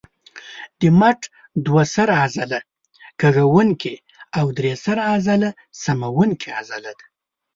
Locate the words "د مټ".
0.79-1.19